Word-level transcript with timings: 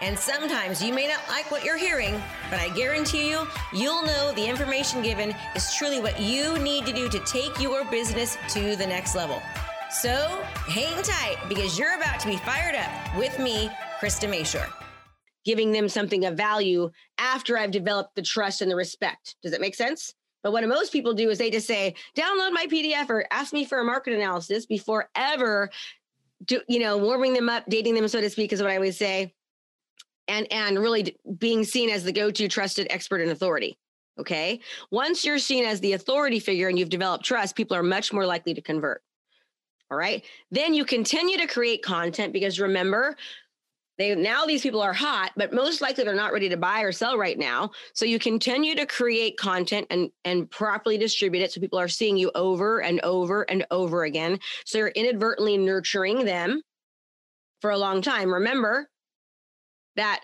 And 0.00 0.18
sometimes 0.18 0.82
you 0.82 0.92
may 0.92 1.08
not 1.08 1.20
like 1.28 1.50
what 1.50 1.64
you're 1.64 1.78
hearing, 1.78 2.20
but 2.50 2.60
I 2.60 2.68
guarantee 2.70 3.30
you, 3.30 3.46
you'll 3.72 4.02
know 4.02 4.32
the 4.32 4.46
information 4.46 5.02
given 5.02 5.34
is 5.54 5.74
truly 5.74 6.00
what 6.00 6.20
you 6.20 6.58
need 6.58 6.84
to 6.84 6.92
do 6.92 7.08
to 7.08 7.18
take 7.20 7.58
your 7.58 7.84
business 7.86 8.36
to 8.50 8.76
the 8.76 8.86
next 8.86 9.14
level. 9.14 9.40
So 9.90 10.10
hang 10.68 11.02
tight 11.02 11.38
because 11.48 11.78
you're 11.78 11.94
about 11.96 12.20
to 12.20 12.26
be 12.26 12.36
fired 12.36 12.74
up 12.74 13.16
with 13.16 13.38
me, 13.38 13.70
Krista 13.98 14.28
Mashore. 14.28 14.70
Giving 15.46 15.72
them 15.72 15.88
something 15.88 16.26
of 16.26 16.36
value 16.36 16.90
after 17.16 17.56
I've 17.56 17.70
developed 17.70 18.16
the 18.16 18.22
trust 18.22 18.60
and 18.60 18.70
the 18.70 18.76
respect. 18.76 19.36
Does 19.42 19.52
that 19.52 19.62
make 19.62 19.76
sense? 19.76 20.12
But 20.42 20.52
what 20.52 20.68
most 20.68 20.92
people 20.92 21.14
do 21.14 21.30
is 21.30 21.38
they 21.38 21.50
just 21.50 21.66
say, 21.66 21.94
download 22.14 22.52
my 22.52 22.66
PDF 22.70 23.08
or 23.08 23.24
ask 23.30 23.54
me 23.54 23.64
for 23.64 23.78
a 23.78 23.84
market 23.84 24.12
analysis 24.12 24.66
before 24.66 25.08
ever 25.14 25.70
do, 26.44 26.60
you 26.68 26.80
know, 26.80 26.98
warming 26.98 27.32
them 27.32 27.48
up, 27.48 27.64
dating 27.66 27.94
them, 27.94 28.06
so 28.08 28.20
to 28.20 28.28
speak, 28.28 28.52
is 28.52 28.60
what 28.60 28.70
I 28.70 28.76
always 28.76 28.98
say 28.98 29.32
and 30.28 30.50
and 30.52 30.78
really 30.78 31.16
being 31.38 31.64
seen 31.64 31.90
as 31.90 32.04
the 32.04 32.12
go-to 32.12 32.48
trusted 32.48 32.86
expert 32.90 33.20
and 33.20 33.30
authority 33.30 33.78
okay? 34.18 34.60
Once 34.90 35.26
you're 35.26 35.38
seen 35.38 35.66
as 35.66 35.78
the 35.80 35.92
authority 35.92 36.40
figure 36.40 36.68
and 36.68 36.78
you've 36.78 36.88
developed 36.88 37.24
trust 37.24 37.54
people 37.54 37.76
are 37.76 37.82
much 37.82 38.12
more 38.12 38.24
likely 38.24 38.54
to 38.54 38.62
convert 38.62 39.02
all 39.90 39.98
right? 39.98 40.24
Then 40.50 40.74
you 40.74 40.84
continue 40.84 41.36
to 41.38 41.46
create 41.46 41.82
content 41.82 42.32
because 42.32 42.58
remember 42.58 43.16
they 43.98 44.14
now 44.14 44.44
these 44.44 44.62
people 44.62 44.82
are 44.82 44.92
hot 44.92 45.32
but 45.36 45.54
most 45.54 45.80
likely 45.80 46.04
they're 46.04 46.14
not 46.14 46.32
ready 46.32 46.50
to 46.50 46.56
buy 46.56 46.82
or 46.82 46.92
sell 46.92 47.16
right 47.16 47.38
now. 47.38 47.70
So 47.94 48.04
you 48.04 48.18
continue 48.18 48.74
to 48.74 48.86
create 48.86 49.38
content 49.38 49.86
and 49.90 50.10
and 50.24 50.50
properly 50.50 50.98
distribute 50.98 51.42
it 51.42 51.52
so 51.52 51.60
people 51.60 51.78
are 51.78 51.88
seeing 51.88 52.16
you 52.16 52.30
over 52.34 52.82
and 52.82 53.00
over 53.02 53.42
and 53.42 53.64
over 53.70 54.04
again. 54.04 54.38
So 54.64 54.78
you're 54.78 54.88
inadvertently 54.88 55.56
nurturing 55.56 56.24
them 56.24 56.60
for 57.60 57.70
a 57.70 57.78
long 57.78 58.02
time. 58.02 58.32
Remember 58.32 58.88
that 59.96 60.22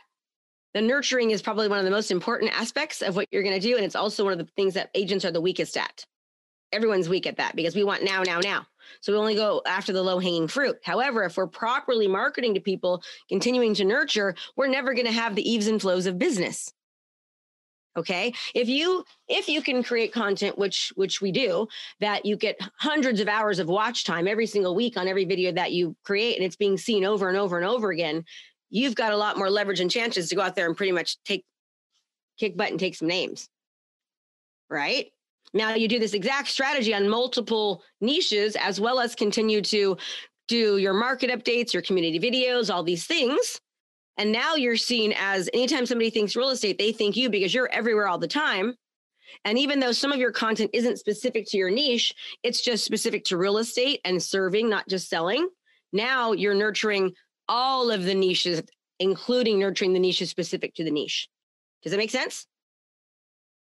the 0.75 0.81
nurturing 0.81 1.31
is 1.31 1.43
probably 1.43 1.69
one 1.69 1.79
of 1.79 1.85
the 1.85 1.91
most 1.91 2.11
important 2.11 2.53
aspects 2.59 3.03
of 3.03 3.17
what 3.17 3.29
you're 3.31 3.43
going 3.43 3.61
to 3.61 3.67
do. 3.67 3.77
And 3.77 3.85
it's 3.85 3.97
also 3.97 4.25
one 4.25 4.33
of 4.33 4.39
the 4.39 4.49
things 4.57 4.75
that 4.75 4.91
agents 4.95 5.25
are 5.25 5.31
the 5.31 5.41
weakest 5.41 5.77
at. 5.77 6.05
Everyone's 6.73 7.09
weak 7.09 7.27
at 7.27 7.37
that 7.37 7.55
because 7.55 7.77
we 7.77 7.85
want 7.85 8.03
now, 8.03 8.23
now, 8.23 8.41
now. 8.41 8.67
So 9.01 9.13
we 9.13 9.19
only 9.19 9.35
go 9.35 9.61
after 9.67 9.93
the 9.93 10.03
low 10.03 10.19
hanging 10.19 10.49
fruit. 10.49 10.79
However, 10.83 11.25
if 11.25 11.37
we're 11.37 11.47
properly 11.47 12.09
marketing 12.09 12.55
to 12.55 12.61
people, 12.61 13.03
continuing 13.29 13.75
to 13.75 13.85
nurture, 13.85 14.35
we're 14.57 14.69
never 14.69 14.95
going 14.95 15.07
to 15.07 15.13
have 15.13 15.35
the 15.35 15.49
eves 15.49 15.67
and 15.67 15.81
flows 15.81 16.07
of 16.07 16.19
business. 16.19 16.73
Okay. 17.95 18.33
If 18.55 18.69
you 18.71 19.05
if 19.29 19.49
you 19.49 19.61
can 19.61 19.83
create 19.83 20.15
content, 20.15 20.57
which 20.57 20.95
which 20.97 21.21
we 21.21 21.31
do, 21.31 21.69
that 22.01 22.25
you 22.25 22.37
get 22.39 22.59
hundreds 22.79 23.21
of 23.21 23.29
hours 23.29 23.59
of 23.59 23.69
watch 23.69 24.05
time 24.05 24.27
every 24.27 24.47
single 24.47 24.75
week 24.75 24.97
on 24.97 25.09
every 25.09 25.27
video 25.27 25.53
that 25.53 25.73
you 25.73 25.95
create, 26.03 26.37
and 26.37 26.45
it's 26.45 26.57
being 26.57 26.79
seen 26.79 27.05
over 27.05 27.29
and 27.29 27.37
over 27.37 27.59
and 27.59 27.67
over 27.67 27.91
again, 27.91 28.25
you've 28.73 28.97
got 28.97 29.13
a 29.13 29.17
lot 29.17 29.37
more 29.37 29.51
leverage 29.51 29.81
and 29.81 29.91
chances 29.91 30.29
to 30.31 30.35
go 30.35 30.41
out 30.41 30.57
there 30.57 30.67
and 30.67 30.77
pretty 30.77 30.93
much 30.93 31.23
take 31.25 31.45
kick 32.39 32.57
butt 32.57 32.71
and 32.71 32.81
take 32.81 32.97
some 32.97 33.07
names. 33.07 33.49
Right? 34.69 35.13
Now 35.55 35.75
you 35.75 35.87
do 35.87 35.99
this 35.99 36.15
exact 36.15 36.49
strategy 36.49 36.95
on 36.95 37.09
multiple 37.09 37.83
niches 38.01 38.57
as 38.57 38.81
well 38.81 38.99
as 38.99 39.15
continue 39.15 39.61
to 39.63 39.99
do 40.49 40.79
your 40.79 40.95
market 40.95 41.31
updates, 41.31 41.75
your 41.75 41.83
community 41.83 42.19
videos, 42.19 42.73
all 42.73 42.83
these 42.83 43.07
things. 43.07 43.61
And 44.17 44.33
now 44.33 44.55
you're 44.55 44.77
seen 44.77 45.15
as 45.19 45.51
anytime 45.53 45.85
somebody 45.85 46.11
thinks 46.11 46.35
real 46.35 46.51
estate, 46.51 46.79
they 46.79 46.93
think 46.93 47.17
you 47.17 47.29
because 47.29 47.53
you're 47.53 47.71
everywhere 47.71 48.09
all 48.09 48.19
the 48.19 48.27
time. 48.27 48.75
And 49.45 49.59
even 49.59 49.81
though 49.81 49.93
some 49.93 50.13
of 50.13 50.19
your 50.19 50.33
content 50.33 50.71
isn't 50.73 50.99
specific 50.99 51.47
to 51.49 51.59
your 51.59 51.71
niche, 51.71 52.15
it's 52.43 52.63
just 52.63 52.85
specific 52.85 53.25
to 53.25 53.37
real 53.37 53.59
estate 53.59 54.01
and 54.05 54.23
serving, 54.23 54.69
not 54.69 54.89
just 54.89 55.09
selling. 55.09 55.49
Now 55.93 56.33
you're 56.33 56.55
nurturing 56.55 57.13
all 57.49 57.91
of 57.91 58.05
the 58.05 58.15
niches, 58.15 58.63
including 58.99 59.59
nurturing 59.59 59.93
the 59.93 60.01
niches 60.01 60.31
specific 60.31 60.75
to 60.75 60.85
the 60.85 60.91
niche. 60.91 61.29
Does 61.83 61.93
that 61.93 61.99
make 61.99 62.11
sense? 62.11 62.47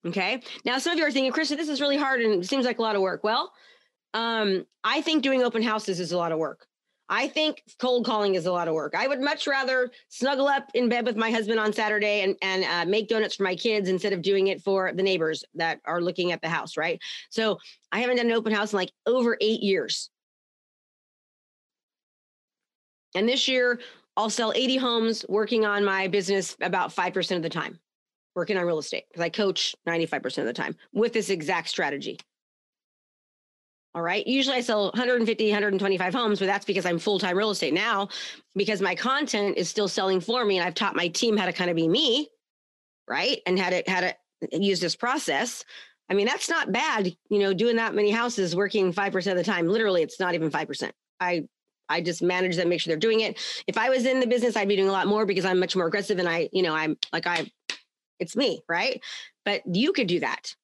Okay. 0.05 0.41
Now, 0.65 0.79
some 0.79 0.93
of 0.93 0.99
you 0.99 1.05
are 1.05 1.11
thinking, 1.11 1.31
Krista, 1.31 1.55
this 1.55 1.69
is 1.69 1.79
really 1.79 1.97
hard 1.97 2.21
and 2.21 2.43
it 2.43 2.47
seems 2.47 2.65
like 2.65 2.79
a 2.79 2.81
lot 2.81 2.95
of 2.95 3.01
work. 3.01 3.23
Well, 3.23 3.51
um, 4.13 4.65
I 4.83 5.01
think 5.01 5.23
doing 5.23 5.43
open 5.43 5.61
houses 5.61 5.99
is 5.99 6.11
a 6.11 6.17
lot 6.17 6.31
of 6.31 6.39
work. 6.39 6.65
I 7.13 7.27
think 7.27 7.61
cold 7.77 8.05
calling 8.05 8.35
is 8.35 8.45
a 8.45 8.53
lot 8.53 8.69
of 8.69 8.73
work. 8.73 8.95
I 8.97 9.05
would 9.05 9.19
much 9.19 9.45
rather 9.45 9.91
snuggle 10.07 10.47
up 10.47 10.71
in 10.73 10.88
bed 10.88 11.05
with 11.05 11.17
my 11.17 11.29
husband 11.29 11.59
on 11.59 11.73
Saturday 11.73 12.21
and 12.21 12.38
and 12.41 12.63
uh, 12.63 12.89
make 12.89 13.09
donuts 13.09 13.35
for 13.35 13.43
my 13.43 13.53
kids 13.53 13.89
instead 13.89 14.13
of 14.13 14.21
doing 14.21 14.47
it 14.47 14.61
for 14.61 14.93
the 14.93 15.03
neighbors 15.03 15.43
that 15.55 15.81
are 15.83 16.01
looking 16.01 16.31
at 16.31 16.41
the 16.41 16.47
house, 16.47 16.77
right? 16.77 17.01
So 17.29 17.59
I 17.91 17.99
haven't 17.99 18.15
done 18.15 18.27
an 18.27 18.31
open 18.31 18.53
house 18.53 18.71
in 18.71 18.77
like 18.77 18.93
over 19.05 19.38
eight 19.41 19.61
years. 19.61 20.09
And 23.16 23.27
this 23.27 23.47
year, 23.47 23.79
I'll 24.17 24.29
sell 24.29 24.53
80 24.53 24.77
homes 24.77 25.25
working 25.29 25.66
on 25.66 25.83
my 25.85 26.07
business 26.07 26.55
about 26.61 26.94
5% 26.94 27.35
of 27.35 27.41
the 27.44 27.49
time, 27.49 27.79
working 28.35 28.57
on 28.57 28.66
real 28.66 28.79
estate 28.79 29.05
because 29.09 29.23
I 29.23 29.29
coach 29.29 29.75
95% 29.88 30.39
of 30.39 30.45
the 30.45 30.53
time 30.53 30.75
with 30.94 31.13
this 31.13 31.29
exact 31.29 31.69
strategy. 31.69 32.19
All 33.94 34.01
right. 34.01 34.25
Usually 34.25 34.55
I 34.55 34.61
sell 34.61 34.85
150, 34.91 35.50
125 35.50 36.13
homes, 36.13 36.39
but 36.39 36.45
that's 36.45 36.63
because 36.63 36.85
I'm 36.85 36.97
full 36.97 37.19
time 37.19 37.38
real 37.38 37.50
estate 37.51 37.73
now 37.73 38.07
because 38.55 38.81
my 38.81 38.95
content 38.95 39.57
is 39.57 39.69
still 39.69 39.89
selling 39.89 40.21
for 40.21 40.45
me. 40.45 40.57
And 40.57 40.66
I've 40.66 40.75
taught 40.75 40.95
my 40.95 41.09
team 41.09 41.35
how 41.35 41.45
to 41.45 41.53
kind 41.53 41.69
of 41.69 41.75
be 41.75 41.89
me, 41.89 42.29
right? 43.09 43.39
And 43.45 43.59
how 43.59 43.69
to, 43.69 43.83
how 43.88 44.01
to 44.01 44.16
use 44.53 44.79
this 44.79 44.95
process. 44.95 45.66
I 46.09 46.13
mean, 46.13 46.25
that's 46.25 46.50
not 46.50 46.71
bad, 46.71 47.16
you 47.29 47.39
know, 47.39 47.53
doing 47.53 47.75
that 47.77 47.94
many 47.94 48.11
houses, 48.11 48.55
working 48.55 48.94
5% 48.94 49.31
of 49.31 49.38
the 49.38 49.44
time. 49.44 49.67
Literally, 49.67 50.03
it's 50.03 50.19
not 50.19 50.35
even 50.35 50.50
5%. 50.50 50.91
I 51.19 51.47
I 51.91 52.02
just 52.02 52.22
manage 52.22 52.56
them, 52.56 52.69
make 52.69 52.81
sure 52.81 52.91
they're 52.91 53.00
doing 53.00 53.22
it. 53.22 53.38
If 53.68 53.78
I 53.78 53.90
was 53.90 54.06
in 54.06 54.19
the 54.19 54.28
business, 54.28 54.56
I'd 54.56 54.68
be 54.68 54.75
doing 54.75 54.90
a 54.90 54.94
lot 54.94 55.07
more 55.07 55.25
because 55.25 55.46
I'm 55.46 55.59
much 55.59 55.75
more 55.75 55.88
aggressive 55.88 56.19
and 56.19 56.28
I, 56.28 56.50
you 56.52 56.63
know, 56.63 56.74
I'm 56.74 56.97
like, 57.13 57.28
I, 57.28 57.52
it's 58.19 58.35
me, 58.35 58.62
right? 58.68 59.02
But 59.46 59.62
you 59.66 59.94
could 59.94 60.07
do 60.07 60.19
that. 60.22 60.56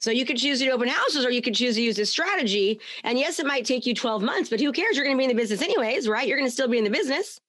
So 0.00 0.10
you 0.10 0.26
could 0.26 0.36
choose 0.36 0.58
to 0.58 0.66
do 0.66 0.70
open 0.72 0.88
houses 0.88 1.24
or 1.24 1.30
you 1.30 1.42
could 1.42 1.54
choose 1.54 1.76
to 1.76 1.82
use 1.82 1.96
this 1.96 2.10
strategy. 2.10 2.80
And 3.02 3.18
yes, 3.18 3.38
it 3.40 3.46
might 3.46 3.64
take 3.64 3.86
you 3.86 3.94
12 3.94 4.22
months, 4.22 4.50
but 4.50 4.60
who 4.60 4.72
cares? 4.72 4.96
You're 4.96 5.04
going 5.04 5.16
to 5.16 5.18
be 5.18 5.24
in 5.24 5.34
the 5.34 5.40
business 5.40 5.62
anyways, 5.62 6.06
right? 6.06 6.28
You're 6.28 6.38
going 6.38 6.48
to 6.48 6.52
still 6.52 6.68
be 6.68 6.78
in 6.78 6.84
the 6.84 6.90
business. 6.90 7.40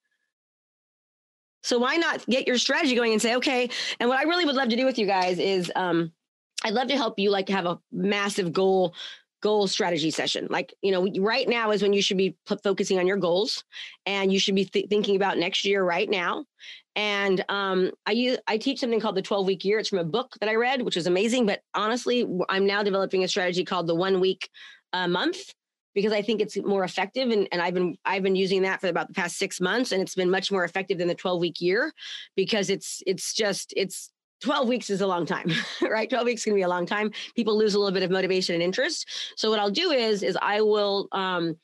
So 1.63 1.77
why 1.77 1.97
not 1.97 2.25
get 2.27 2.47
your 2.47 2.57
strategy 2.57 2.95
going 2.95 3.11
and 3.11 3.21
say, 3.21 3.35
okay. 3.35 3.69
And 3.99 4.09
what 4.09 4.19
I 4.19 4.23
really 4.23 4.45
would 4.45 4.55
love 4.55 4.69
to 4.69 4.77
do 4.77 4.85
with 4.85 4.97
you 4.97 5.05
guys 5.05 5.37
is 5.37 5.71
um, 5.75 6.13
I'd 6.63 6.73
love 6.73 6.87
to 6.87 6.95
help 6.95 7.19
you 7.19 7.29
like 7.29 7.49
have 7.49 7.65
a 7.65 7.79
massive 7.91 8.53
goal 8.53 8.95
goal 9.41 9.67
strategy 9.67 10.11
session. 10.11 10.47
Like, 10.49 10.73
you 10.81 10.91
know, 10.91 11.07
right 11.21 11.47
now 11.47 11.71
is 11.71 11.81
when 11.81 11.93
you 11.93 12.01
should 12.01 12.17
be 12.17 12.35
p- 12.47 12.57
focusing 12.63 12.99
on 12.99 13.07
your 13.07 13.17
goals 13.17 13.63
and 14.05 14.31
you 14.31 14.39
should 14.39 14.55
be 14.55 14.65
th- 14.65 14.87
thinking 14.89 15.15
about 15.15 15.37
next 15.37 15.65
year 15.65 15.83
right 15.83 16.09
now. 16.09 16.45
And 16.95 17.45
um, 17.47 17.91
I 18.07 18.11
use 18.11 18.39
I 18.47 18.57
teach 18.57 18.79
something 18.79 18.99
called 18.99 19.15
the 19.15 19.21
12 19.21 19.45
week 19.45 19.63
year. 19.63 19.77
It's 19.77 19.89
from 19.89 19.99
a 19.99 20.03
book 20.03 20.35
that 20.39 20.49
I 20.49 20.55
read, 20.55 20.81
which 20.81 20.97
is 20.97 21.05
amazing. 21.05 21.45
But 21.45 21.61
honestly, 21.75 22.27
I'm 22.49 22.65
now 22.65 22.81
developing 22.81 23.23
a 23.23 23.27
strategy 23.27 23.63
called 23.63 23.87
the 23.87 23.95
one 23.95 24.19
week 24.19 24.49
uh, 24.93 25.07
month 25.07 25.53
because 25.93 26.11
I 26.11 26.21
think 26.21 26.41
it's 26.41 26.57
more 26.57 26.83
effective. 26.83 27.29
And, 27.29 27.47
and 27.51 27.61
I've 27.61 27.75
been 27.75 27.97
I've 28.03 28.23
been 28.23 28.35
using 28.35 28.63
that 28.63 28.81
for 28.81 28.87
about 28.87 29.07
the 29.07 29.13
past 29.13 29.37
six 29.37 29.61
months, 29.61 29.91
and 29.91 30.01
it's 30.01 30.15
been 30.15 30.31
much 30.31 30.51
more 30.51 30.63
effective 30.63 30.97
than 30.97 31.07
the 31.07 31.15
12 31.15 31.39
week 31.39 31.61
year 31.61 31.93
because 32.35 32.71
it's 32.71 33.03
it's 33.05 33.33
just 33.33 33.73
it's 33.77 34.11
12 34.41 34.67
weeks 34.67 34.89
is 34.89 35.01
a 35.01 35.07
long 35.07 35.25
time, 35.25 35.51
right? 35.81 36.09
12 36.09 36.25
weeks 36.25 36.43
to 36.43 36.53
be 36.53 36.61
a 36.61 36.67
long 36.67 36.85
time. 36.85 37.11
People 37.35 37.57
lose 37.57 37.75
a 37.75 37.79
little 37.79 37.93
bit 37.93 38.03
of 38.03 38.11
motivation 38.11 38.53
and 38.53 38.63
interest. 38.63 39.33
So 39.35 39.49
what 39.49 39.59
I'll 39.59 39.71
do 39.71 39.91
is, 39.91 40.23
is 40.23 40.37
I 40.41 40.61
will 40.61 41.07
um, 41.11 41.57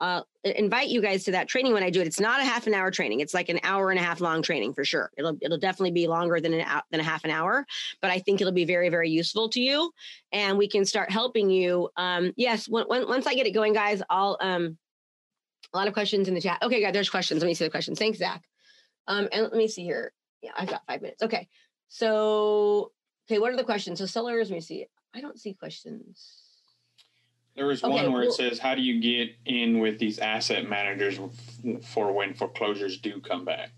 uh, 0.00 0.22
invite 0.44 0.88
you 0.88 1.02
guys 1.02 1.24
to 1.24 1.32
that 1.32 1.48
training 1.48 1.72
when 1.72 1.82
I 1.82 1.90
do 1.90 2.00
it. 2.00 2.06
It's 2.06 2.20
not 2.20 2.40
a 2.40 2.44
half 2.44 2.66
an 2.66 2.74
hour 2.74 2.90
training. 2.90 3.20
It's 3.20 3.34
like 3.34 3.48
an 3.48 3.60
hour 3.62 3.90
and 3.90 3.98
a 3.98 4.02
half 4.02 4.20
long 4.20 4.42
training 4.42 4.72
for 4.72 4.84
sure. 4.84 5.10
It'll 5.18 5.36
it'll 5.42 5.58
definitely 5.58 5.90
be 5.90 6.06
longer 6.06 6.40
than 6.40 6.54
an 6.54 6.64
than 6.90 7.00
a 7.00 7.04
half 7.04 7.24
an 7.24 7.30
hour, 7.30 7.66
but 8.00 8.10
I 8.10 8.18
think 8.18 8.40
it'll 8.40 8.52
be 8.52 8.64
very 8.64 8.88
very 8.88 9.10
useful 9.10 9.50
to 9.50 9.60
you, 9.60 9.92
and 10.32 10.56
we 10.56 10.68
can 10.68 10.86
start 10.86 11.10
helping 11.10 11.50
you. 11.50 11.90
Um, 11.96 12.32
yes, 12.36 12.66
when, 12.66 12.84
when, 12.84 13.08
once 13.08 13.26
I 13.26 13.34
get 13.34 13.46
it 13.46 13.50
going, 13.50 13.74
guys, 13.74 14.02
I'll 14.08 14.38
um, 14.40 14.78
a 15.74 15.76
lot 15.76 15.86
of 15.86 15.92
questions 15.92 16.28
in 16.28 16.34
the 16.34 16.40
chat. 16.40 16.58
Okay, 16.62 16.80
guys, 16.80 16.94
there's 16.94 17.10
questions. 17.10 17.42
Let 17.42 17.48
me 17.48 17.54
see 17.54 17.64
the 17.64 17.70
questions. 17.70 17.98
Thanks, 17.98 18.18
Zach. 18.18 18.42
Um, 19.06 19.28
and 19.32 19.42
let 19.42 19.54
me 19.54 19.68
see 19.68 19.84
here. 19.84 20.12
Yeah, 20.42 20.52
I've 20.56 20.68
got 20.68 20.82
five 20.86 21.02
minutes. 21.02 21.22
Okay. 21.22 21.46
So, 21.90 22.92
okay, 23.28 23.40
what 23.40 23.52
are 23.52 23.56
the 23.56 23.64
questions? 23.64 23.98
So 23.98 24.06
sellers, 24.06 24.48
let 24.48 24.54
me 24.54 24.60
see. 24.60 24.86
I 25.12 25.20
don't 25.20 25.38
see 25.38 25.54
questions. 25.54 26.36
There 27.56 27.66
was 27.66 27.82
okay, 27.82 27.92
one 27.92 28.12
where 28.12 28.22
well, 28.22 28.30
it 28.30 28.34
says, 28.34 28.60
"How 28.60 28.76
do 28.76 28.80
you 28.80 29.00
get 29.00 29.34
in 29.44 29.80
with 29.80 29.98
these 29.98 30.20
asset 30.20 30.68
managers 30.68 31.18
for 31.82 32.12
when 32.12 32.32
foreclosures 32.32 32.98
do 32.98 33.20
come 33.20 33.44
back?" 33.44 33.72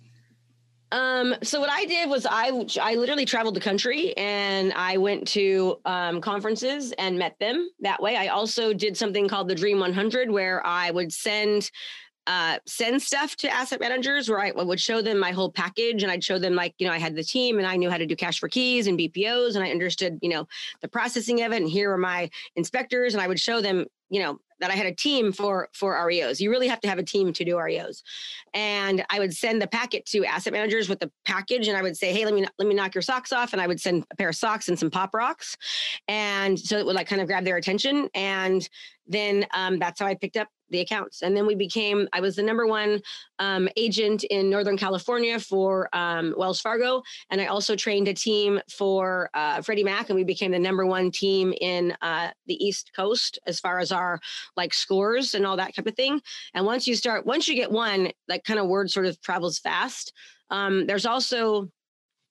Um, 0.93 1.35
so 1.43 1.59
what 1.59 1.70
I 1.70 1.87
did 1.87 2.11
was 2.11 2.26
I 2.31 2.50
I 2.81 2.97
literally 2.97 3.25
traveled 3.25 3.56
the 3.56 3.61
country 3.61 4.14
and 4.19 4.75
I 4.75 4.99
went 4.99 5.26
to 5.29 5.81
um, 5.87 6.20
conferences 6.20 6.93
and 6.99 7.19
met 7.19 7.38
them 7.41 7.70
that 7.81 8.03
way. 8.03 8.19
I 8.19 8.26
also 8.26 8.75
did 8.75 8.94
something 8.94 9.26
called 9.26 9.49
the 9.49 9.55
Dream 9.55 9.81
100 9.81 10.31
where 10.31 10.64
I 10.67 10.91
would 10.91 11.11
send 11.11 11.70
uh, 12.27 12.59
send 12.67 13.03
stuff 13.03 13.37
to 13.37 13.49
asset 13.49 13.81
managers 13.81 14.29
where 14.29 14.41
I 14.41 14.53
would 14.53 14.81
show 14.81 15.03
them 15.03 15.19
my 15.19 15.33
whole 15.33 15.51
package 15.51 16.03
and 16.03 16.13
I'd 16.13 16.23
show 16.23 16.39
them 16.39 16.55
like, 16.55 16.75
you 16.79 16.87
know, 16.87 16.93
I 16.93 16.99
had 16.99 17.17
the 17.17 17.25
team 17.25 17.59
and 17.59 17.67
I 17.67 17.77
knew 17.77 17.91
how 17.91 17.99
to 17.99 18.07
do 18.07 18.15
cash 18.15 18.39
for 18.39 18.49
keys 18.49 18.87
and 18.87 18.99
BPOs 18.99 19.55
and 19.57 19.65
I 19.65 19.71
understood, 19.71 20.19
you 20.23 20.29
know, 20.29 20.47
the 20.81 20.89
processing 20.89 21.43
of 21.43 21.53
it. 21.53 21.63
And 21.63 21.69
here 21.69 21.93
are 21.93 21.99
my 21.99 22.31
inspectors. 22.55 23.15
And 23.15 23.23
I 23.23 23.27
would 23.27 23.41
show 23.41 23.61
them, 23.61 23.87
you 24.09 24.23
know, 24.23 24.39
that 24.63 24.71
I 24.71 24.75
had 24.75 24.87
a 24.87 24.95
team 24.95 25.33
for 25.33 25.69
for 25.73 25.95
REOs. 25.95 26.39
You 26.39 26.49
really 26.49 26.69
have 26.69 26.81
to 26.83 26.89
have 26.89 26.99
a 26.99 27.03
team 27.03 27.33
to 27.33 27.45
do 27.45 27.57
REOs. 27.57 28.03
And 28.55 29.05
I 29.11 29.19
would 29.19 29.35
send 29.35 29.61
the 29.61 29.67
packet 29.67 30.07
to 30.07 30.25
asset 30.25 30.53
managers 30.53 30.89
with 30.89 31.01
the 31.01 31.11
package 31.25 31.67
and 31.67 31.77
I 31.77 31.83
would 31.83 31.97
say, 31.97 32.13
"Hey, 32.13 32.25
let 32.25 32.33
me 32.33 32.47
let 32.59 32.69
me 32.69 32.75
knock 32.75 32.95
your 32.95 33.03
socks 33.03 33.33
off." 33.33 33.53
And 33.53 33.61
I 33.61 33.67
would 33.67 33.81
send 33.81 34.05
a 34.13 34.17
pair 34.17 34.29
of 34.29 34.37
socks 34.37 34.69
and 34.69 34.79
some 34.79 34.91
pop 34.91 35.15
rocks. 35.15 35.57
And 36.07 36.59
so 36.59 36.79
it 36.79 36.87
would 36.87 36.95
like 36.95 37.09
kind 37.09 37.21
of 37.21 37.27
grab 37.27 37.45
their 37.45 37.57
attention 37.57 38.09
and 38.15 38.69
then 39.12 39.47
um, 39.53 39.79
that's 39.79 40.00
how 40.00 40.06
I 40.06 40.14
picked 40.14 40.37
up 40.37 40.49
the 40.70 40.81
accounts. 40.81 41.23
And 41.23 41.37
then 41.37 41.47
we 41.47 41.55
became, 41.55 42.09
I 42.12 42.20
was 42.20 42.35
the 42.37 42.43
number 42.43 42.67
one 42.67 43.00
um, 43.38 43.69
agent 43.76 44.25
in 44.25 44.50
Northern 44.50 44.76
California 44.76 45.38
for 45.38 45.88
um, 45.93 46.35
Wells 46.37 46.61
Fargo. 46.61 47.03
And 47.31 47.41
I 47.41 47.47
also 47.47 47.76
trained 47.76 48.09
a 48.09 48.14
team 48.14 48.61
for 48.70 49.31
uh, 49.35 49.62
Freddie 49.62 49.85
Mac, 49.85 50.09
and 50.09 50.17
we 50.17 50.25
became 50.25 50.50
the 50.50 50.59
number 50.59 50.87
one 50.87 51.11
team 51.11 51.53
in 51.61 51.94
uh, 52.03 52.31
the 52.47 52.55
East 52.55 52.91
Coast 52.97 53.38
as 53.47 53.61
far 53.61 53.79
as 53.79 53.93
our 53.93 54.19
like 54.56 54.75
scores 54.75 55.35
and 55.35 55.47
all 55.47 55.59
that 55.59 55.76
type 55.76 55.87
of 55.87 55.94
thing. 55.94 56.20
And 56.55 56.67
once 56.67 56.87
you 56.87 56.97
start, 56.97 57.26
once 57.26 57.47
you 57.47 57.55
get 57.55 57.70
one, 57.70 58.11
that 58.29 58.44
kind 58.44 58.59
of 58.59 58.67
word 58.67 58.91
sort 58.91 59.06
of 59.06 59.20
travels 59.20 59.59
fast. 59.59 60.12
Um, 60.50 60.87
there's 60.87 61.06
also 61.06 61.70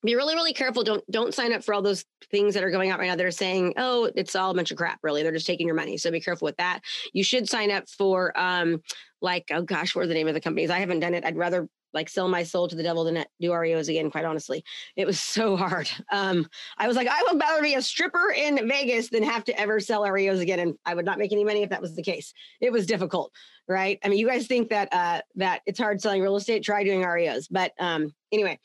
be 0.04 0.16
really 0.16 0.36
really 0.36 0.54
careful 0.54 0.84
don't 0.84 1.04
don't 1.12 1.34
sign 1.34 1.54
up 1.54 1.64
for 1.64 1.74
all 1.74 1.82
those 1.82 2.06
things 2.30 2.54
that 2.54 2.64
are 2.64 2.72
going 2.72 2.90
out 2.90 3.00
right 3.00 3.08
now 3.08 3.16
that 3.16 3.26
are 3.26 3.32
saying 3.32 3.74
oh 3.78 4.10
it's 4.16 4.36
all 4.36 4.52
a 4.52 4.54
bunch 4.54 4.72
of 4.72 4.78
crap 4.78 5.00
really 5.04 5.24
they're 5.24 5.32
just 5.32 5.48
taking 5.48 5.68
your 5.68 5.76
money 5.76 5.98
so 5.98 6.12
be 6.12 6.20
careful 6.20 6.46
with 6.46 6.58
that 6.58 6.80
you 7.14 7.24
should 7.24 7.48
sign 7.48 7.72
up 7.72 7.88
for 7.90 8.38
um 8.40 8.82
like 9.22 9.46
oh 9.52 9.62
gosh 9.62 9.96
what 9.96 10.04
are 10.04 10.08
the 10.08 10.14
name 10.14 10.28
of 10.28 10.34
the 10.34 10.42
companies 10.42 10.70
i 10.70 10.80
haven't 10.80 11.00
done 11.00 11.14
it 11.14 11.26
i'd 11.26 11.38
rather 11.38 11.68
like 11.94 12.10
sell 12.10 12.28
my 12.28 12.44
soul 12.44 12.68
to 12.68 12.76
the 12.76 12.84
devil 12.84 13.04
than 13.04 13.24
do 13.40 13.52
REOs 13.52 13.90
again, 13.90 14.10
quite 14.10 14.26
honestly. 14.26 14.64
It 14.96 15.06
was 15.06 15.20
so 15.20 15.56
hard. 15.56 15.90
Um, 16.12 16.48
I 16.78 16.88
was 16.88 16.96
like, 16.96 17.08
I 17.08 17.24
would 17.28 17.40
rather 17.40 17.62
be 17.62 17.76
a 17.76 17.82
stripper 17.82 18.34
in 18.36 18.68
Vegas 18.68 19.10
than 19.10 19.24
have 19.24 19.44
to 19.46 19.60
ever 19.60 19.80
sell 19.80 20.04
REOs 20.04 20.40
again. 20.40 20.60
And 20.60 20.76
I 20.86 20.94
would 20.94 21.06
not 21.06 21.20
make 21.20 21.32
any 21.32 21.44
money 21.44 21.64
if 21.64 21.70
that 21.70 21.82
was 21.82 21.96
the 21.96 22.04
case. 22.04 22.34
It 22.60 22.72
was 22.72 22.86
difficult, 22.86 23.32
right? 23.68 24.00
I 24.04 24.10
mean, 24.10 24.20
you 24.20 24.28
guys 24.28 24.48
think 24.48 24.70
that 24.70 24.90
uh 24.92 25.22
that 25.36 25.62
it's 25.66 25.80
hard 25.80 26.02
selling 26.02 26.22
real 26.22 26.36
estate, 26.36 26.64
try 26.64 26.84
doing 26.84 27.02
REOs. 27.02 27.48
But 27.50 27.74
um 27.80 28.14
anyway, 28.32 28.60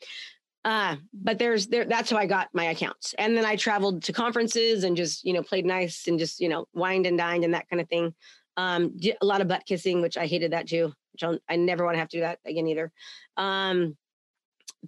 uh, 0.67 0.97
but 1.13 1.39
there's 1.39 1.67
there 1.67 1.85
that's 1.85 2.09
how 2.09 2.17
I 2.17 2.25
got 2.25 2.49
my 2.51 2.65
accounts. 2.65 3.15
And 3.17 3.37
then 3.37 3.45
I 3.45 3.55
traveled 3.55 4.03
to 4.03 4.11
conferences 4.11 4.83
and 4.83 4.97
just, 4.97 5.23
you 5.23 5.31
know, 5.31 5.41
played 5.41 5.65
nice 5.65 6.07
and 6.07 6.19
just, 6.19 6.41
you 6.41 6.49
know, 6.49 6.65
wined 6.73 7.05
and 7.05 7.17
dined 7.17 7.45
and 7.45 7.53
that 7.53 7.69
kind 7.69 7.79
of 7.81 7.87
thing. 7.87 8.13
Um, 8.57 8.93
a 9.21 9.25
lot 9.25 9.39
of 9.39 9.47
butt 9.47 9.65
kissing, 9.65 10.01
which 10.01 10.17
I 10.17 10.25
hated 10.25 10.51
that 10.51 10.67
too. 10.67 10.91
Which 11.13 11.23
I'll, 11.23 11.39
I 11.47 11.55
never 11.55 11.85
want 11.85 11.95
to 11.95 11.99
have 11.99 12.09
to 12.09 12.17
do 12.17 12.21
that 12.21 12.39
again 12.45 12.67
either. 12.67 12.91
Um, 13.37 13.95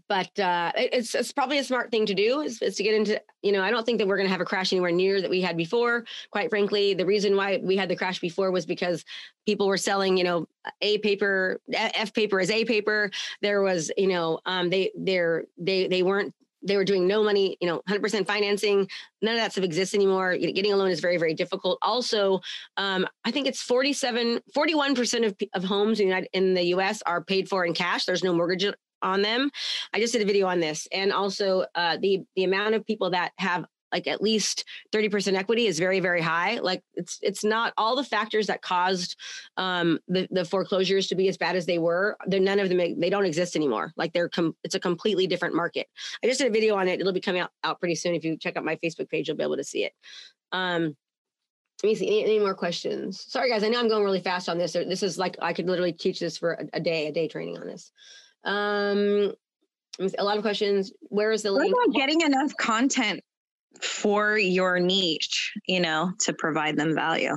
but 0.08 0.38
uh, 0.40 0.72
it's 0.76 1.16
it's 1.16 1.32
probably 1.32 1.58
a 1.58 1.64
smart 1.64 1.92
thing 1.92 2.06
to 2.06 2.14
do 2.14 2.42
is, 2.42 2.62
is 2.62 2.76
to 2.76 2.84
get 2.84 2.94
into 2.94 3.22
you 3.42 3.52
know 3.52 3.62
I 3.62 3.72
don't 3.72 3.86
think 3.86 3.98
that 4.00 4.08
we're 4.08 4.18
going 4.18 4.28
to 4.28 4.32
have 4.32 4.42
a 4.42 4.46
crash 4.46 4.72
anywhere 4.72 4.92
near 4.92 5.22
that 5.22 5.30
we 5.30 5.42
had 5.42 5.58
before. 5.58 6.06
Quite 6.32 6.50
frankly, 6.50 6.94
the 6.94 7.06
reason 7.06 7.36
why 7.36 7.60
we 7.64 7.76
had 7.76 7.90
the 7.90 7.96
crash 7.96 8.20
before 8.20 8.52
was 8.52 8.66
because 8.66 9.04
people 9.46 9.68
were 9.68 9.78
selling 9.78 10.18
you 10.18 10.24
know 10.24 10.48
A 10.82 10.98
paper, 11.00 11.60
F 11.74 12.14
paper 12.14 12.40
is 12.40 12.52
A 12.52 12.66
paper. 12.66 13.12
There 13.42 13.62
was 13.62 13.92
you 13.98 14.08
know 14.08 14.40
um, 14.46 14.70
they 14.70 14.92
they're 14.96 15.46
they 15.58 15.88
they 15.88 16.04
weren't 16.04 16.34
they 16.62 16.76
were 16.76 16.84
doing 16.84 17.08
no 17.08 17.24
money, 17.24 17.58
you 17.62 17.68
know, 17.68 17.82
100% 17.90 18.28
financing. 18.28 18.88
None 19.22 19.36
of 19.36 19.40
that 19.40 19.54
stuff 19.54 19.64
exists 19.64 19.96
anymore. 19.96 20.38
Getting 20.38 20.74
a 20.74 20.76
loan 20.76 20.92
is 20.92 21.00
very, 21.00 21.18
very 21.18 21.34
difficult. 21.34 21.80
Also, 21.82 22.42
um, 22.78 23.08
I 23.24 23.32
think 23.32 23.48
it's 23.48 23.62
47, 23.62 24.42
41% 24.56 25.26
of, 25.26 25.36
of 25.54 25.64
homes 25.64 26.00
in 26.00 26.08
the, 26.08 26.10
United, 26.10 26.30
in 26.34 26.54
the 26.54 26.64
US 26.76 27.02
are 27.04 27.24
paid 27.24 27.48
for 27.48 27.66
in 27.66 27.74
cash. 27.74 28.06
There's 28.06 28.24
no 28.24 28.34
mortgage 28.34 28.66
on 29.02 29.22
them. 29.22 29.50
I 29.94 30.00
just 30.00 30.14
did 30.14 30.22
a 30.22 30.26
video 30.26 30.48
on 30.48 30.60
this, 30.60 30.88
and 30.92 31.12
also 31.12 31.66
uh, 31.76 31.98
the 32.02 32.24
the 32.36 32.44
amount 32.44 32.76
of 32.76 32.86
people 32.86 33.12
that 33.12 33.32
have 33.38 33.66
like 33.92 34.08
at 34.08 34.22
least 34.22 34.66
30% 34.92 35.36
equity 35.36 35.66
is 35.68 35.80
very 35.80 36.00
very 36.00 36.22
high. 36.22 36.60
Like 36.60 36.84
it's 36.96 37.20
it's 37.22 37.44
not 37.44 37.74
all 37.78 37.96
the 37.96 38.04
factors 38.04 38.48
that 38.48 38.62
caused 38.62 39.16
um, 39.58 40.00
the, 40.08 40.28
the 40.32 40.46
foreclosures 40.46 41.08
to 41.08 41.16
be 41.16 41.28
as 41.28 41.38
bad 41.38 41.56
as 41.56 41.66
they 41.66 41.80
were 41.80 42.18
they're 42.28 42.40
none 42.40 42.60
of 42.60 42.70
them 42.70 42.78
they 42.78 43.10
don't 43.10 43.26
exist 43.26 43.56
anymore. 43.56 43.94
Like 43.96 44.14
they're 44.14 44.30
com- 44.30 44.56
it's 44.64 44.76
a 44.76 44.80
completely 44.80 45.28
different 45.28 45.56
market. 45.56 45.88
I 46.24 46.28
just 46.28 46.40
did 46.40 46.48
a 46.48 46.54
video 46.54 46.76
on 46.76 46.88
it. 46.88 47.00
It'll 47.00 47.14
be 47.14 47.20
coming 47.20 47.42
out, 47.42 47.52
out 47.64 47.80
pretty 47.80 47.96
soon 47.96 48.16
if 48.16 48.24
you 48.24 48.38
check 48.38 48.58
out 48.58 48.66
my 48.66 48.76
facebook 48.78 49.10
page 49.10 49.28
you'll 49.28 49.38
be 49.38 49.44
able 49.44 49.58
to 49.58 49.64
see 49.64 49.86
it. 49.86 49.94
Um, 50.52 50.96
let 51.84 51.90
me 51.90 51.96
see 51.96 52.08
any, 52.08 52.24
any, 52.24 52.40
more 52.40 52.54
questions? 52.54 53.24
Sorry 53.28 53.50
guys 53.50 53.64
i 53.64 53.70
know 53.70 53.80
i'm 53.80 53.88
going 53.88 54.04
really 54.04 54.20
fast 54.20 54.50
on 54.50 54.58
this. 54.58 54.74
This 54.74 55.04
is 55.04 55.18
like 55.18 55.38
i 55.42 55.54
could 55.54 55.68
literally 55.68 55.94
teach 55.94 56.20
this 56.20 56.38
for 56.38 56.54
a, 56.54 56.66
a 56.74 56.80
day 56.80 57.08
a 57.08 57.12
day 57.12 57.28
training 57.28 57.58
on 57.58 57.68
this 57.68 57.92
um, 58.46 59.34
a 60.18 60.24
lot 60.24 60.38
of 60.38 60.44
questions. 60.44 60.92
Where 61.02 61.32
is 61.32 61.44
the 61.44 61.52
link? 61.52 61.76
getting 61.94 62.22
enough 62.22 62.56
content 62.58 63.22
for 63.82 64.38
your 64.38 64.80
niche, 64.80 65.52
you 65.68 65.80
know, 65.80 66.12
to 66.20 66.34
provide 66.34 66.78
them 66.78 66.96
value. 66.96 67.36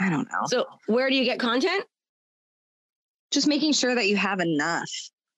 I 0.00 0.08
don't 0.08 0.28
know. 0.30 0.46
So, 0.46 0.66
where 0.86 1.08
do 1.10 1.16
you 1.16 1.24
get 1.24 1.38
content? 1.38 1.84
Just 3.30 3.46
making 3.46 3.72
sure 3.72 3.94
that 3.94 4.08
you 4.08 4.16
have 4.16 4.40
enough 4.40 4.88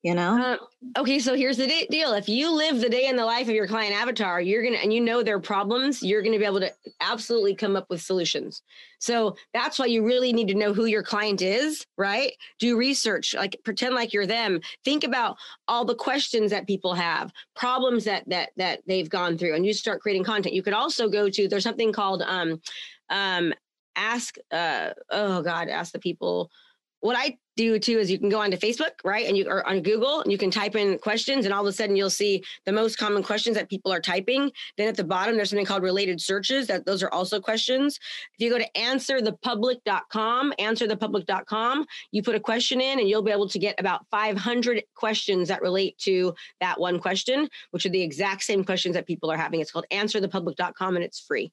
you 0.03 0.15
know? 0.15 0.59
Uh, 0.97 1.01
okay 1.01 1.19
so 1.19 1.35
here's 1.35 1.57
the 1.57 1.87
deal. 1.91 2.13
If 2.15 2.29
you 2.29 2.51
live 2.51 2.81
the 2.81 2.89
day 2.89 3.07
in 3.07 3.17
the 3.17 3.25
life 3.25 3.49
of 3.49 3.55
your 3.55 3.67
client 3.67 3.95
avatar 3.95 4.41
you're 4.41 4.63
gonna 4.63 4.77
and 4.77 4.93
you 4.93 5.01
know 5.01 5.23
their 5.23 5.39
problems 5.39 6.03
you're 6.03 6.23
gonna 6.23 6.39
be 6.39 6.45
able 6.45 6.61
to 6.61 6.73
absolutely 7.01 7.55
come 7.55 7.77
up 7.77 7.87
with 7.91 8.01
solutions. 8.01 8.63
So 8.99 9.37
that's 9.53 9.79
why 9.79 9.87
you 9.87 10.05
really 10.05 10.33
need 10.33 10.49
to 10.49 10.55
know 10.55 10.73
who 10.73 10.87
your 10.87 11.03
client 11.03 11.43
is 11.43 11.87
right? 11.99 12.33
Do 12.59 12.77
research 12.77 13.35
like 13.35 13.61
pretend 13.65 13.95
like 13.95 14.13
you're 14.13 14.27
them. 14.27 14.61
Think 14.85 15.05
about 15.05 15.37
all 15.69 15.85
the 15.85 15.95
questions 15.95 16.51
that 16.51 16.67
people 16.67 16.95
have 16.95 17.33
problems 17.55 18.05
that 18.05 18.29
that 18.29 18.51
that 18.57 18.81
they've 18.87 19.09
gone 19.09 19.37
through 19.37 19.55
and 19.55 19.67
you 19.67 19.75
start 19.75 20.01
creating 20.01 20.25
content. 20.25 20.55
You 20.55 20.63
could 20.63 20.75
also 20.75 21.09
go 21.09 21.29
to 21.29 21.49
there's 21.49 21.65
something 21.65 21.93
called 21.93 22.23
um 22.23 22.61
um 23.11 23.53
ask 23.97 24.37
uh 24.53 24.91
oh 25.11 25.43
god 25.43 25.69
ask 25.69 25.93
the 25.93 25.99
people 25.99 26.51
what 27.01 27.17
I 27.17 27.39
do 27.57 27.79
too 27.79 27.99
is 27.99 28.11
you 28.11 28.19
can 28.19 28.31
go 28.31 28.41
onto 28.41 28.57
Facebook, 28.57 28.93
right? 29.05 29.27
And 29.27 29.37
you 29.37 29.47
or 29.47 29.67
on 29.69 29.83
Google 29.83 30.23
and 30.23 30.33
you 30.33 30.39
can 30.39 30.51
type 30.51 30.77
in 30.77 30.99
questions 30.99 31.45
and 31.45 31.53
all 31.53 31.61
of 31.61 31.67
a 31.67 31.73
sudden 31.73 31.95
you'll 31.95 32.09
see 32.09 32.43
the 32.65 32.73
most 32.73 32.97
common 32.97 33.23
questions 33.23 33.57
that 33.57 33.69
people 33.69 33.93
are 33.93 34.01
typing. 34.01 34.51
Then 34.79 34.89
at 34.89 34.97
the 34.97 35.05
bottom, 35.05 35.37
there's 35.37 35.51
something 35.51 35.67
called 35.67 35.83
related 35.83 36.21
searches 36.21 36.67
that 36.69 36.87
those 36.87 37.03
are 37.03 37.11
also 37.11 37.41
questions. 37.41 37.99
If 38.39 38.45
you 38.45 38.51
go 38.51 38.59
to 38.59 38.71
answerthepublic.com, 38.77 40.55
answerthepublic.com, 40.59 41.87
you 42.13 42.23
put 42.23 42.35
a 42.35 42.41
question 42.41 42.81
in 42.81 42.99
and 42.99 43.09
you'll 43.09 43.23
be 43.23 43.33
able 43.33 43.49
to 43.49 43.59
get 43.59 43.79
about 43.79 44.07
500 44.11 44.83
questions 44.95 45.49
that 45.49 45.61
relate 45.61 45.99
to 45.99 46.35
that 46.61 46.81
one 46.81 46.99
question, 46.99 47.49
which 47.73 47.85
are 47.85 47.91
the 47.91 48.03
exact 48.03 48.43
same 48.43 48.65
questions 48.65 48.95
that 48.95 49.07
people 49.07 49.31
are 49.31 49.37
having. 49.37 49.61
It's 49.61 49.73
called 49.73 49.87
answerthepublic.com 49.91 50.97
and 50.97 51.05
it's 51.05 51.21
free. 51.21 51.53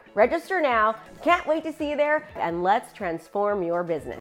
Register 0.13 0.61
now. 0.61 0.95
Can't 1.23 1.45
wait 1.47 1.63
to 1.63 1.73
see 1.73 1.89
you 1.91 1.97
there, 1.97 2.27
and 2.35 2.63
let's 2.63 2.93
transform 2.93 3.63
your 3.63 3.83
business. 3.83 4.19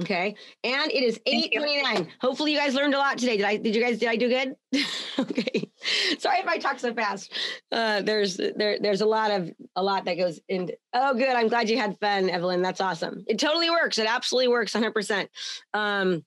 Okay. 0.00 0.34
And 0.64 0.90
it 0.90 1.02
is 1.04 1.20
829. 1.26 2.08
Hopefully 2.20 2.52
you 2.52 2.58
guys 2.58 2.74
learned 2.74 2.94
a 2.94 2.98
lot 2.98 3.18
today. 3.18 3.36
Did 3.36 3.46
I 3.46 3.56
did 3.56 3.74
you 3.74 3.82
guys 3.82 3.98
did 3.98 4.08
I 4.08 4.16
do 4.16 4.28
good? 4.28 4.56
okay. 5.18 5.70
Sorry 6.18 6.38
if 6.38 6.46
I 6.46 6.58
talk 6.58 6.78
so 6.80 6.94
fast. 6.94 7.32
Uh 7.70 8.00
there's 8.02 8.36
there 8.36 8.78
there's 8.80 9.02
a 9.02 9.06
lot 9.06 9.30
of 9.30 9.50
a 9.76 9.82
lot 9.82 10.06
that 10.06 10.16
goes 10.16 10.40
into 10.48 10.76
oh 10.94 11.14
good. 11.14 11.28
I'm 11.28 11.48
glad 11.48 11.68
you 11.68 11.76
had 11.76 11.98
fun, 12.00 12.30
Evelyn. 12.30 12.62
That's 12.62 12.80
awesome. 12.80 13.22
It 13.28 13.38
totally 13.38 13.70
works. 13.70 13.98
It 13.98 14.06
absolutely 14.06 14.48
works 14.48 14.74
100 14.74 14.92
percent 14.92 15.30
Um 15.74 16.24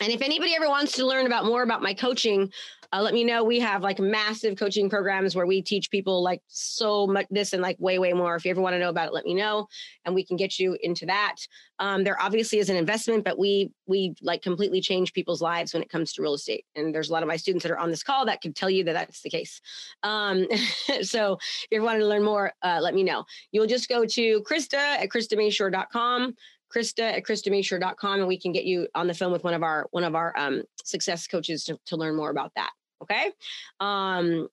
and 0.00 0.12
if 0.12 0.22
anybody 0.22 0.54
ever 0.56 0.68
wants 0.68 0.92
to 0.92 1.06
learn 1.06 1.26
about 1.26 1.44
more 1.44 1.62
about 1.62 1.82
my 1.82 1.94
coaching, 1.94 2.50
uh, 2.92 3.00
let 3.00 3.14
me 3.14 3.24
know. 3.24 3.42
We 3.42 3.60
have 3.60 3.82
like 3.82 3.98
massive 3.98 4.56
coaching 4.56 4.90
programs 4.90 5.34
where 5.34 5.46
we 5.46 5.62
teach 5.62 5.90
people 5.90 6.22
like 6.22 6.42
so 6.48 7.06
much 7.06 7.26
this 7.30 7.52
and 7.52 7.62
like 7.62 7.76
way, 7.80 7.98
way 7.98 8.12
more. 8.12 8.36
If 8.36 8.44
you 8.44 8.50
ever 8.50 8.60
want 8.60 8.74
to 8.74 8.78
know 8.78 8.88
about 8.88 9.08
it, 9.08 9.14
let 9.14 9.24
me 9.24 9.34
know, 9.34 9.68
and 10.04 10.14
we 10.14 10.24
can 10.24 10.36
get 10.36 10.58
you 10.58 10.76
into 10.82 11.06
that. 11.06 11.36
Um, 11.80 12.04
there 12.04 12.20
obviously 12.20 12.58
is 12.58 12.70
an 12.70 12.76
investment, 12.76 13.24
but 13.24 13.38
we 13.38 13.72
we 13.86 14.14
like 14.22 14.42
completely 14.42 14.80
change 14.80 15.12
people's 15.12 15.42
lives 15.42 15.74
when 15.74 15.82
it 15.82 15.90
comes 15.90 16.12
to 16.12 16.22
real 16.22 16.34
estate. 16.34 16.64
And 16.76 16.94
there's 16.94 17.10
a 17.10 17.12
lot 17.12 17.22
of 17.22 17.28
my 17.28 17.36
students 17.36 17.64
that 17.64 17.72
are 17.72 17.78
on 17.78 17.90
this 17.90 18.02
call 18.02 18.26
that 18.26 18.40
can 18.40 18.52
tell 18.52 18.70
you 18.70 18.84
that 18.84 18.92
that's 18.92 19.22
the 19.22 19.30
case. 19.30 19.60
Um, 20.02 20.46
so 21.02 21.34
if 21.34 21.66
you 21.70 21.78
ever 21.78 21.84
want 21.84 21.98
to 21.98 22.06
learn 22.06 22.24
more, 22.24 22.52
uh, 22.62 22.78
let 22.80 22.94
me 22.94 23.02
know. 23.02 23.24
You'll 23.50 23.66
just 23.66 23.88
go 23.88 24.04
to 24.04 24.42
Krista 24.42 24.74
at 24.74 25.08
KristaMashore.com 25.08 26.34
Krista 26.74 27.12
at 27.12 27.22
KristaMashore.com 27.24 28.20
and 28.20 28.28
we 28.28 28.38
can 28.38 28.52
get 28.52 28.64
you 28.64 28.88
on 28.94 29.06
the 29.06 29.14
phone 29.14 29.32
with 29.32 29.44
one 29.44 29.54
of 29.54 29.62
our 29.62 29.86
one 29.90 30.04
of 30.04 30.14
our 30.14 30.36
um, 30.36 30.62
success 30.82 31.26
coaches 31.26 31.64
to, 31.64 31.78
to 31.86 31.96
learn 31.96 32.16
more 32.16 32.30
about 32.30 32.52
that. 32.56 32.70
Okay. 33.02 33.32
Um, 33.80 34.48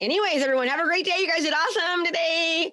anyways, 0.00 0.42
everyone, 0.42 0.68
have 0.68 0.80
a 0.80 0.84
great 0.84 1.04
day. 1.04 1.16
You 1.18 1.28
guys 1.28 1.42
did 1.42 1.52
awesome 1.52 2.04
today. 2.04 2.70